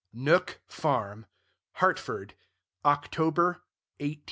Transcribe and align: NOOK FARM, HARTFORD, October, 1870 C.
NOOK 0.13 0.59
FARM, 0.65 1.27
HARTFORD, 1.73 2.33
October, 2.83 3.61
1870 3.99 4.13
C. 4.15 4.19